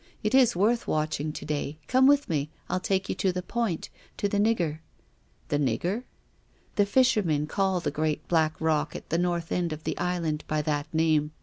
It 0.23 0.33
is 0.33 0.55
worth 0.55 0.87
watching 0.87 1.31
to 1.31 1.45
day. 1.45 1.77
Come 1.85 2.07
with 2.07 2.27
me. 2.27 2.49
I'll 2.71 2.79
take 2.79 3.07
you 3.07 3.13
to 3.13 3.31
the 3.31 3.43
point— 3.43 3.89
to 4.17 4.27
the 4.27 4.39
nigger."" 4.39 4.79
The 5.49 5.59
nigger?"" 5.59 6.05
The 6.77 6.87
fishermen 6.87 7.45
call 7.45 7.79
the 7.81 7.91
great 7.91 8.27
black 8.27 8.59
rock 8.59 8.95
at 8.95 9.11
the 9.11 9.19
north 9.19 9.51
end 9.51 9.71
of 9.71 9.83
the 9.83 9.95
Island 9.99 10.43
by 10.47 10.63
that 10.63 10.91
name. 10.91 11.33